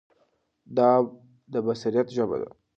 [0.77, 0.89] دا
[1.51, 2.49] د بصیرت ژبه ده.